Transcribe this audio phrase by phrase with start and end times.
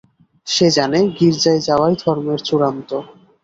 [0.47, 2.89] সে জানে, গির্জায় যাওয়াই ধর্মের চূড়ান্ত।